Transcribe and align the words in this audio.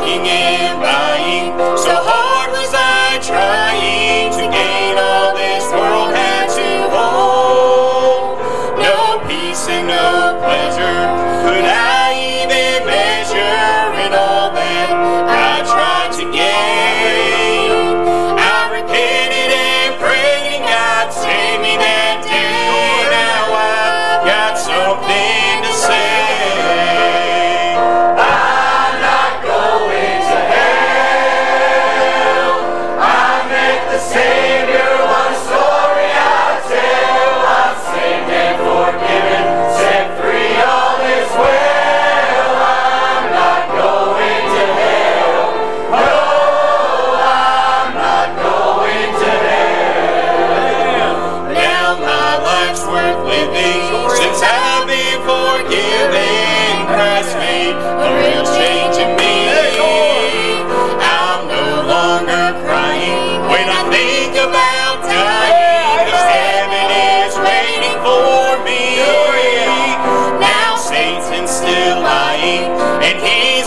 walking 0.00 0.24
in 0.24 0.99
that's 52.70 52.86
worth 52.86 53.26
living. 53.26 53.82
Since 54.14 54.46
I've 54.46 54.86
been 54.86 55.18
forgiven, 55.26 56.86
Christ 56.86 57.34
made 57.42 57.74
a 57.74 58.08
real 58.22 58.46
change 58.54 58.94
in 58.94 59.10
me. 59.18 59.50
I'm 61.02 61.50
no 61.50 61.82
longer 61.90 62.54
crying 62.62 63.42
when 63.50 63.66
I 63.66 63.82
think 63.90 64.38
about 64.38 65.02
dying. 65.02 66.14
Cause 66.14 66.30
heaven 66.30 66.86
is 67.10 67.34
waiting 67.42 67.98
for 68.06 68.62
me. 68.62 69.02
Now 70.38 70.78
Satan's 70.78 71.50
still 71.50 71.98
lying, 72.06 72.70
and 73.02 73.18
he's 73.18 73.66